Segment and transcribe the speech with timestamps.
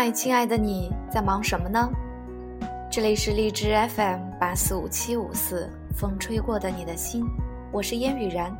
[0.00, 1.90] 嗨，亲爱的，你在忙什么呢？
[2.88, 7.26] 这里是荔枝 FM 八四五七五四，风吹过的你的心，
[7.72, 8.56] 我是烟雨然。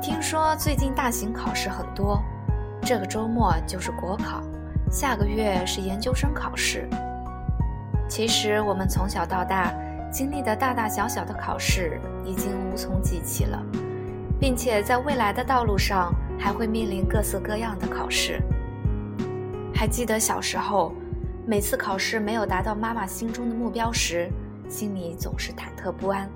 [0.00, 2.18] 听说最近大型考试很多，
[2.80, 4.40] 这个周末就是国考，
[4.90, 6.88] 下个月是研究生考试。
[8.08, 9.70] 其实我们从小到大
[10.10, 13.62] 经历的大大小小的考试已经无从计起了，
[14.40, 18.40] 并且在未来的道路上还会面临各色各样的考试。
[19.74, 20.92] 还记得小时候，
[21.46, 24.30] 每次考试没有达到妈妈心中的目标时，
[24.68, 26.28] 心里总是忐忑不安，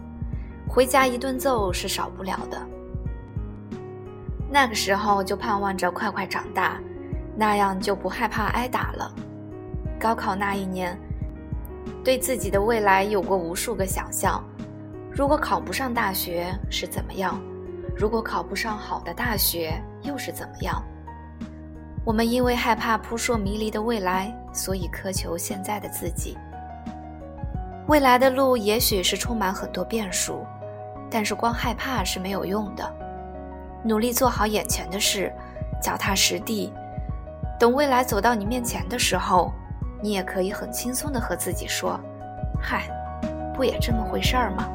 [0.68, 2.60] 回家一顿揍是少不了的。
[4.50, 6.80] 那个时候就盼望着快快长大，
[7.36, 9.14] 那样就不害怕挨打了。
[9.98, 10.98] 高考那一年。
[12.02, 14.40] 对自己的未来有过无数个想象，
[15.10, 17.40] 如果考不上大学是怎么样？
[17.98, 20.82] 如果考不上好的大学又是怎么样？
[22.04, 26.36] 我们因为害怕扑朔迷离的未来，所以苛求现在的自己。
[27.88, 30.44] 未来的路也许是充满很多变数，
[31.10, 32.84] 但是光害怕是没有用的。
[33.82, 35.32] 努力做好眼前的事，
[35.80, 36.72] 脚踏实地，
[37.58, 39.52] 等未来走到你面前的时候。
[40.02, 41.98] 你也可以很轻松的和自己说
[42.60, 42.86] ：“嗨，
[43.54, 44.68] 不也这么回事儿吗？”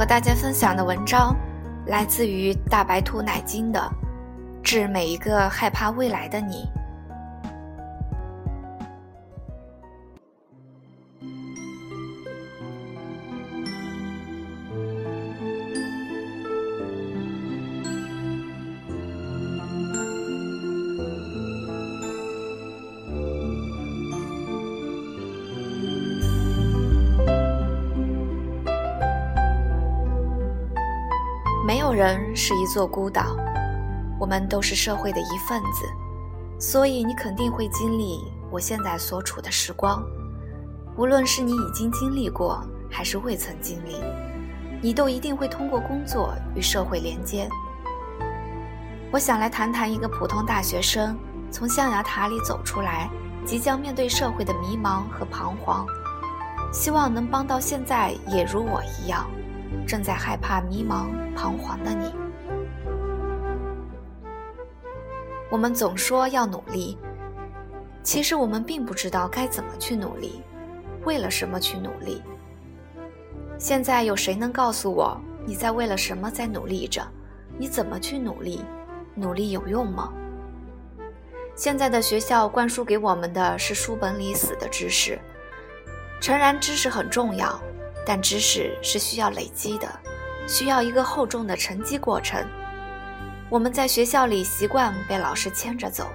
[0.00, 1.36] 和大家分享的文章，
[1.88, 3.78] 来自于大白兔奶精的
[4.62, 6.66] 《致每一个害怕未来的你》。
[32.00, 33.36] 人是一座孤岛，
[34.18, 35.84] 我们都是社会的一份子，
[36.58, 40.02] 所以你肯定会经历我现在所处的时光。
[40.96, 43.96] 无论是你已经经历过，还是未曾经历，
[44.80, 47.46] 你都一定会通过工作与社会连接。
[49.12, 51.14] 我想来谈谈一个普通大学生
[51.50, 53.10] 从象牙塔里走出来，
[53.44, 55.86] 即将面对社会的迷茫和彷徨，
[56.72, 59.30] 希望能帮到现在也如我一样。
[59.86, 62.14] 正在害怕、迷茫、彷徨的你，
[65.50, 66.96] 我们总说要努力，
[68.02, 70.42] 其实我们并不知道该怎么去努力，
[71.04, 72.22] 为了什么去努力。
[73.58, 77.06] 现在有谁能告诉我，你在为了什么在努力着？
[77.58, 78.64] 你怎么去努力？
[79.14, 80.12] 努力有用吗？
[81.56, 85.18] 现在的学校灌输给我们的是书本里死的知识，
[86.20, 87.60] 诚然，知识很重要。
[88.06, 89.88] 但知识是需要累积的，
[90.46, 92.44] 需要一个厚重的沉积过程。
[93.48, 96.08] 我们在学校里习惯被老师牵着走，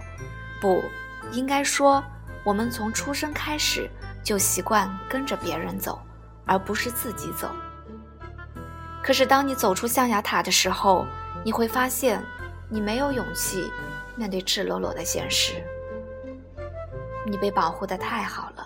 [0.62, 0.84] 不
[1.32, 2.04] 应该说，
[2.44, 3.90] 我们从出生开始
[4.24, 6.00] 就习惯跟着别人走，
[6.46, 7.50] 而不是自己走。
[9.04, 11.06] 可是当你走出象牙塔的时候，
[11.44, 12.24] 你会发现，
[12.70, 13.72] 你没有勇气
[14.16, 15.64] 面对赤裸裸的现实。
[17.28, 18.66] 你被保护的太好了，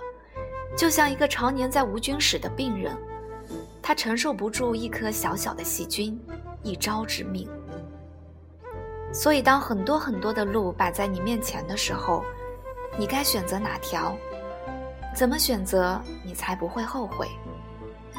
[0.77, 2.95] 就像一个常年在无菌室的病人。
[3.89, 6.15] 他承受不住一颗小小的细菌，
[6.61, 7.49] 一招致命。
[9.11, 12.23] 所以，当很多很多的路摆在你面前的时候，
[12.99, 14.15] 你该选择哪条？
[15.15, 17.27] 怎么选择你才不会后悔？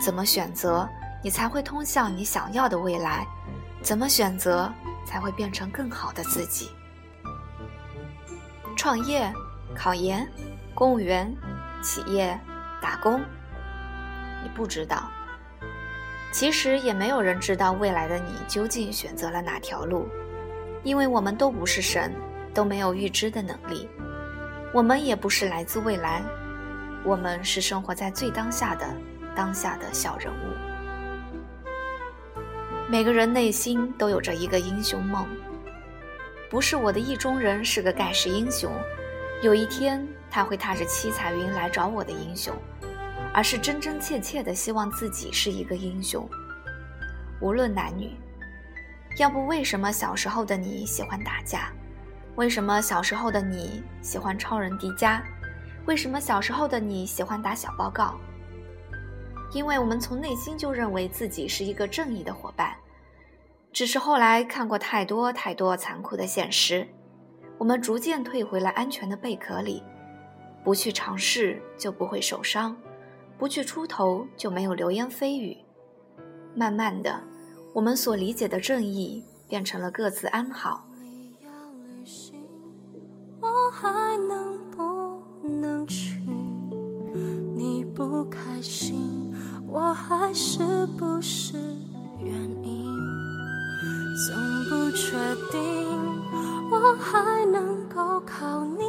[0.01, 0.89] 怎么选择
[1.23, 3.25] 你才会通向你想要的未来？
[3.81, 4.69] 怎么选择
[5.07, 6.69] 才会变成更好的自己？
[8.77, 9.33] 创业、
[9.73, 10.29] 考研、
[10.75, 11.33] 公务员、
[11.81, 12.37] 企业、
[12.83, 13.21] 打工，
[14.43, 15.09] 你不知道。
[16.33, 20.09] 其实也没有人知道未来的你究竟选择了哪条路，
[20.85, 22.15] 因为我们都不是神，
[22.55, 23.89] 都没有预知的能力。
[24.73, 26.23] 我们也不是来自未来，
[27.05, 28.87] 我们是生活在最当下的
[29.35, 30.55] 当下的小人物。
[32.89, 35.27] 每个人内心都有着一个英雄梦，
[36.49, 38.73] 不是我的意中人是个盖世英雄，
[39.43, 42.55] 有一天他会踏着七彩云来找我的英雄。
[43.33, 46.29] 而是真真切切的希望自己是一个英雄，
[47.41, 48.13] 无论男女。
[49.19, 51.73] 要不为什么小时候的你喜欢打架？
[52.37, 55.21] 为什么小时候的你喜欢超人迪迦？
[55.87, 58.19] 为什么小时候的你喜欢打小报告？
[59.53, 62.77] 因为我们从内心就认为自己是一个正义的伙伴，
[63.73, 66.87] 只是后来看过太多太多残酷的现实，
[67.59, 69.83] 我们逐渐退回了安全的贝壳里。
[70.63, 72.77] 不去尝试，就不会受伤；
[73.41, 75.57] 不去出头，就没有流言蜚语。
[76.55, 77.23] 慢慢的，
[77.73, 80.85] 我们所理解的正义，变成了各自安好。
[83.41, 86.21] 我还能不能去？
[87.57, 89.35] 你不开心，
[89.67, 91.57] 我还是不是
[92.23, 92.95] 原因？
[94.29, 94.37] 总
[94.69, 95.17] 不确
[95.51, 95.89] 定，
[96.71, 98.80] 我还能够靠你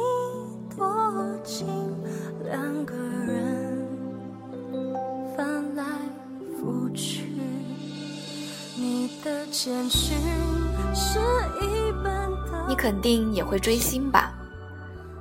[12.66, 14.32] 你肯定也会追星吧？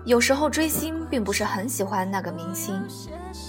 [0.04, 2.82] 有时候追星并不是很喜欢那个明星，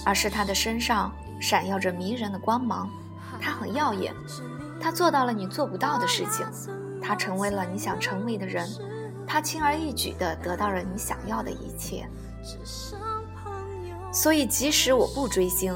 [0.05, 2.87] 而是他的身上闪耀着迷人的光芒，
[3.41, 4.13] 他很耀眼，
[4.79, 6.45] 他做到了你做不到的事情，
[7.01, 8.69] 他成为了你想成为的人，
[9.25, 12.07] 他轻而易举地得到了你想要的一切。
[14.11, 15.73] 所以，即使我不追星，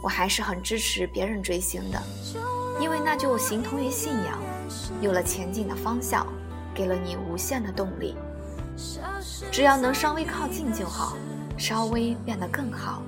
[0.00, 2.00] 我还是很支持别人追星的，
[2.80, 4.38] 因为那就形同于信仰，
[5.00, 6.26] 有了前进的方向，
[6.74, 8.16] 给了你无限的动力。
[9.50, 11.16] 只要能稍微靠近就好，
[11.58, 13.02] 稍微变得更好，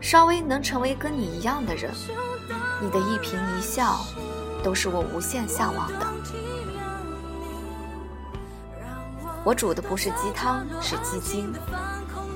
[0.00, 1.92] 稍微能成为跟你一样的人，
[2.80, 4.00] 你的一颦一笑，
[4.62, 6.06] 都是我无限向往的。
[9.44, 11.52] 我煮的不是鸡汤，是鸡精。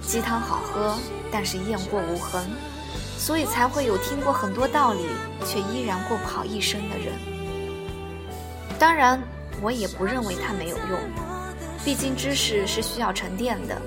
[0.02, 0.96] 鸡汤好喝，
[1.32, 2.44] 但是雁过无痕，
[3.18, 5.06] 所以才会有听过很多道理
[5.44, 7.35] 却依然过不好一生的人。
[8.78, 9.22] 当然，
[9.62, 11.00] 我也不认为它没有用。
[11.84, 13.80] 毕竟知识是需要沉淀的，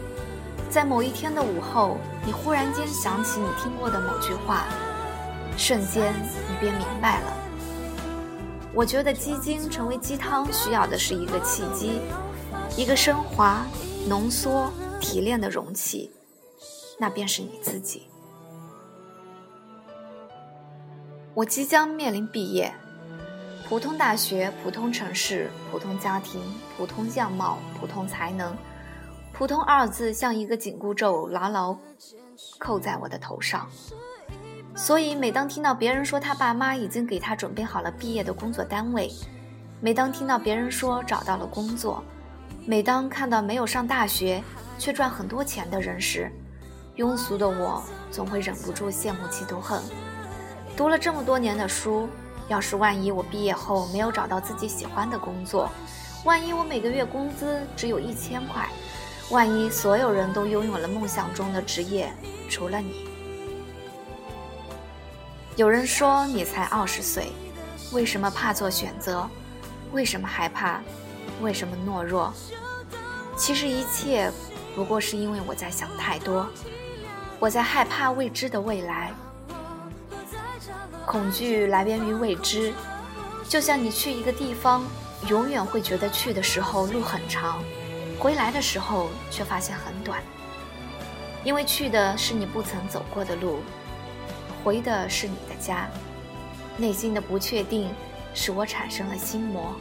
[0.69, 4.65] 在某一天的午后，你忽然间想起你听过的某句话，
[5.57, 6.13] 瞬间
[6.47, 7.33] 你便明白了。
[8.73, 11.99] 我觉得鸡精成为鸡汤需要的是一个契机，
[12.77, 13.65] 一个升华、
[14.07, 16.09] 浓缩、提炼的容器，
[16.97, 18.07] 那便是你自己。
[21.33, 22.73] 我即将面临毕业。
[23.69, 26.41] 普通大学，普通城市，普通家庭，
[26.75, 28.57] 普通样貌，普通才能，
[29.31, 31.77] 普通二字像一个紧箍咒，牢牢
[32.57, 33.69] 扣在我的头上。
[34.75, 39.07] 所以，每当听到别人说他爸妈已经给他准备好了毕业的工作单位，
[39.79, 42.03] 每当听到别人说找到了工作，
[42.65, 44.43] 每当看到没有上大学
[44.79, 46.31] 却赚很多钱的人时，
[46.97, 49.79] 庸俗的我总会忍不住羡慕嫉妒恨。
[50.75, 52.09] 读了这么多年的书。
[52.49, 55.69] 要是万一我毕业后没有找到自己喜欢的工作，
[56.25, 58.67] 万一我每个月工资只有一千块，
[59.29, 62.11] 万一所有人都拥有了梦想中的职业，
[62.49, 63.07] 除了你。
[65.55, 67.31] 有人说你才二十岁，
[67.91, 69.29] 为什么怕做选择？
[69.91, 70.81] 为什么害怕？
[71.41, 72.33] 为什么懦弱？
[73.37, 74.31] 其实一切
[74.75, 76.47] 不过是因为我在想太多，
[77.39, 79.13] 我在害怕未知的未来。
[81.09, 82.71] 恐惧来源于未知，
[83.47, 84.85] 就像你去一个地方，
[85.27, 87.63] 永远会觉得去的时候路很长，
[88.19, 90.21] 回来的时候却发现很短。
[91.43, 93.61] 因为去的是你不曾走过的路，
[94.63, 95.89] 回的是你的家。
[96.77, 97.89] 内心的不确定，
[98.35, 99.73] 使我产生了心魔。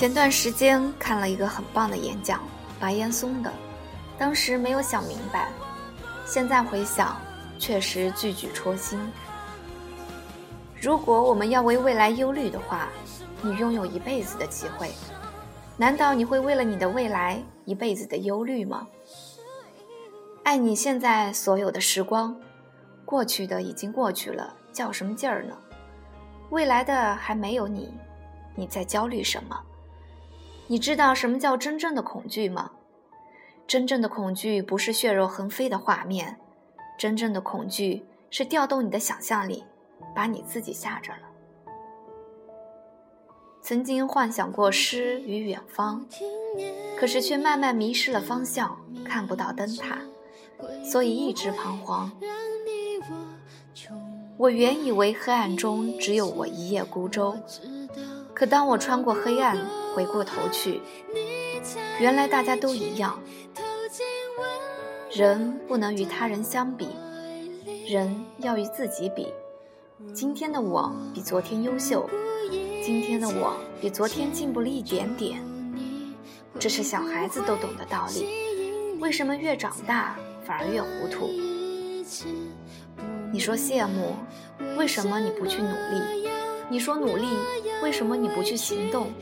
[0.00, 2.40] 前段时间看了一个很棒的演讲，
[2.80, 3.52] 白岩松的，
[4.16, 5.50] 当时没有想明白，
[6.24, 7.20] 现在回想，
[7.58, 8.98] 确实句句戳心。
[10.80, 12.88] 如果我们要为未来忧虑的话，
[13.42, 14.90] 你拥有一辈子的机会，
[15.76, 18.86] 难道你会为了你的未来一辈子的忧虑吗？
[20.44, 22.34] 爱你现在所有的时光，
[23.04, 25.54] 过去的已经过去了，较什么劲儿呢？
[26.48, 27.92] 未来的还没有你，
[28.54, 29.54] 你在焦虑什么？
[30.70, 32.70] 你知道什么叫真正的恐惧吗？
[33.66, 36.38] 真正的恐惧不是血肉横飞的画面，
[36.96, 39.64] 真正的恐惧是调动你的想象力，
[40.14, 41.22] 把你自己吓着了。
[43.60, 46.06] 曾经幻想过诗与远方，
[46.96, 49.98] 可是却慢慢迷失了方向，看不到灯塔，
[50.84, 52.12] 所以一直彷徨。
[54.36, 57.36] 我原以为黑暗中只有我一叶孤舟，
[58.32, 59.58] 可当我穿过黑暗，
[59.94, 60.80] 回过头去，
[62.00, 63.18] 原来大家都一样。
[65.12, 66.88] 人不能与他人相比，
[67.88, 69.26] 人要与自己比。
[70.14, 72.08] 今天的我比昨天优秀，
[72.82, 75.42] 今天的我比昨天进步了一点点。
[76.58, 78.26] 这是小孩子都懂的道理，
[79.00, 81.28] 为什么越长大反而越糊涂？
[83.32, 84.14] 你说羡慕，
[84.76, 86.30] 为什么你不去努力？
[86.68, 87.26] 你说努力，
[87.82, 89.12] 为什么你不去行动？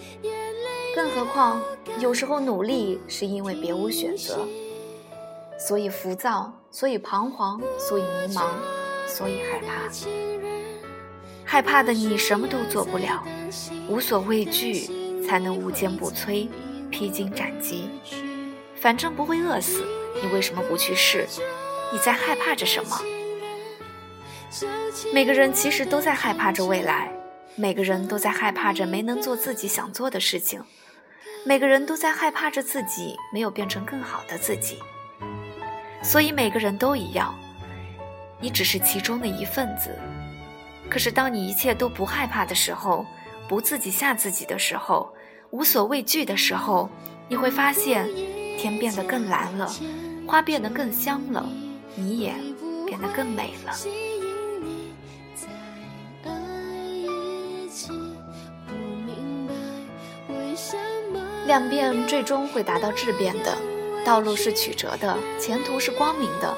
[0.99, 1.62] 更何况，
[2.00, 4.45] 有时候努力是因为别无选择，
[5.57, 8.49] 所以浮躁，所以彷徨，所以迷茫，
[9.07, 9.88] 所以害怕。
[11.45, 13.23] 害怕的你什么都做不了，
[13.88, 16.49] 无所畏惧才能无坚不摧，
[16.90, 17.88] 披荆斩棘。
[18.75, 19.85] 反正不会饿死，
[20.21, 21.28] 你为什么不去试？
[21.93, 23.00] 你在害怕着什么？
[25.14, 27.12] 每个人其实都在害怕着未来，
[27.55, 30.61] 每个人都在害怕着没能做自己想做的事情，
[31.49, 34.76] 每个人都在害怕着自己没有变成更好的自己。
[36.02, 37.35] 所以每个人都一样，
[38.38, 39.99] 你只是其中的一份子。
[40.90, 43.07] 可是当你一切都不害怕的时候，
[43.49, 45.11] 不自己吓自己的时候，
[45.49, 46.90] 无所畏惧的时候，
[47.28, 48.07] 你会发现，
[48.59, 49.73] 天变得更蓝了，
[50.26, 51.49] 花变得更香了，
[51.95, 52.35] 你也
[52.85, 53.73] 变得更美了。
[61.49, 63.57] 量变最终会达到质变的，
[64.05, 66.55] 道路是曲折的，前途是光明的。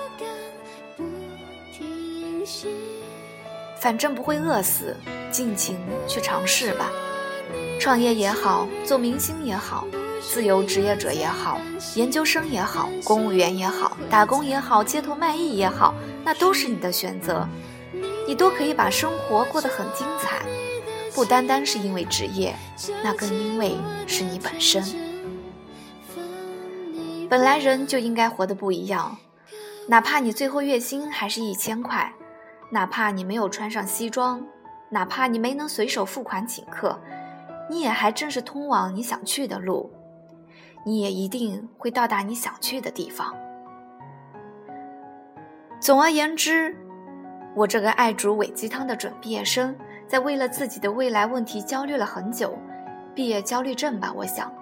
[3.78, 4.96] 反正不会饿死，
[5.30, 5.78] 尽情
[6.08, 6.90] 去尝试吧。
[7.78, 9.86] 创业也好，做明星也好，
[10.20, 11.60] 自由职业者也好，
[11.94, 15.94] 研究生也好，公务员也好，打工也好，街头卖艺也好，
[16.24, 17.48] 那都是你的选择，
[18.26, 20.44] 你都可以把生活过得很精彩。
[21.20, 22.54] 不单单是因为职业，
[23.04, 24.82] 那更因为是你本身。
[27.28, 29.18] 本来人就应该活得不一样，
[29.86, 32.10] 哪怕你最后月薪还是一千块，
[32.70, 34.42] 哪怕你没有穿上西装，
[34.88, 36.98] 哪怕你没能随手付款请客，
[37.68, 39.92] 你也还正是通往你想去的路，
[40.86, 43.36] 你也一定会到达你想去的地方。
[45.78, 46.74] 总而言之，
[47.54, 49.76] 我这个爱煮伪鸡汤的准毕业生。
[50.10, 52.58] 在为了自己的未来问题焦虑了很久，
[53.14, 54.52] 毕业焦虑症吧，我想。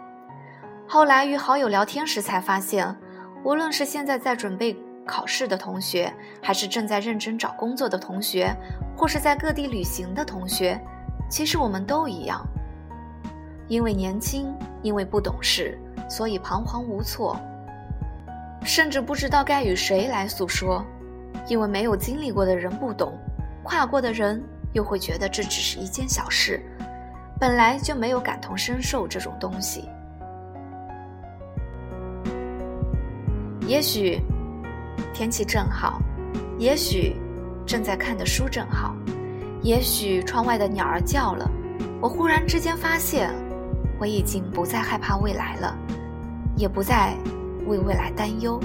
[0.87, 2.95] 后来与好友聊天时才发现，
[3.43, 4.77] 无论是现在在准备
[5.07, 6.13] 考试的同学，
[6.43, 8.55] 还是正在认真找工作的同学，
[8.95, 10.79] 或是在各地旅行的同学，
[11.31, 12.47] 其实我们都一样。
[13.69, 15.79] 因为年轻，因为不懂事，
[16.11, 17.41] 所以彷徨无措，
[18.65, 20.85] 甚至不知道该与谁来诉说。
[21.47, 23.15] 因为没有经历过的人不懂，
[23.63, 24.45] 跨过的人。
[24.73, 26.63] 又会觉得这只是一件小事，
[27.39, 29.89] 本来就没有感同身受这种东西。
[33.67, 34.21] 也许
[35.13, 36.01] 天气正好，
[36.59, 37.17] 也许
[37.67, 38.95] 正在看的书正好，
[39.63, 41.51] 也许窗外的鸟儿叫了，
[42.01, 43.31] 我忽然之间发现，
[43.99, 45.77] 我已经不再害怕未来了，
[46.57, 47.15] 也不再
[47.67, 48.59] 为未来担忧。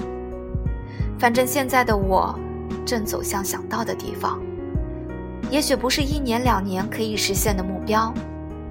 [1.18, 2.38] 反正现在的我，
[2.86, 4.40] 正走向想到的地方。
[5.50, 8.12] 也许不是一年两年可以实现的目标，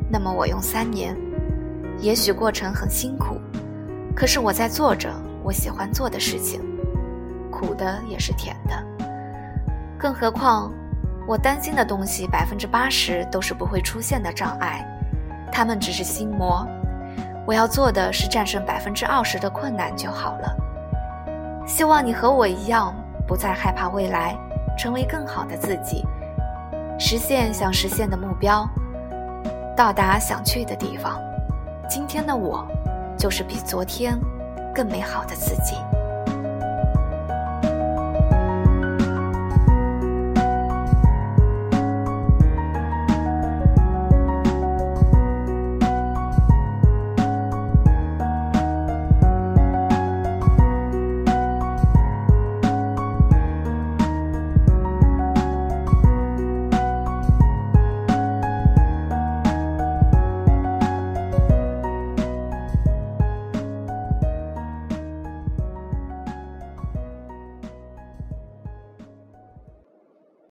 [0.10, 1.15] 那么我用三年。
[2.00, 3.39] 也许过程很辛苦，
[4.15, 5.10] 可是我在做着
[5.44, 6.62] 我喜欢做的事情，
[7.50, 8.84] 苦的也是甜的。
[9.98, 10.74] 更何况，
[11.25, 14.86] 我担心的东西百分之八十都是不会出现的障碍，
[15.51, 16.68] 他们只是心魔。
[17.48, 20.53] 我要做的是战胜百分之二十的困难就好了。
[21.65, 22.94] 希望你和我一样，
[23.25, 24.36] 不再害怕未来，
[24.77, 26.03] 成为更好的自己。
[27.00, 28.68] 实现想实现的目标，
[29.76, 31.20] 到达想去的地方。
[31.90, 32.66] 今天的我，
[33.18, 34.18] 就是比昨天
[34.74, 35.76] 更美好的自己。